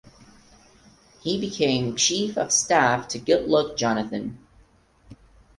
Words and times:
He 1.21 1.39
became 1.39 1.95
Chief 1.95 2.35
of 2.35 2.51
Staff 2.51 3.07
to 3.09 3.19
Goodluck 3.19 3.77
Jonathan. 3.77 4.39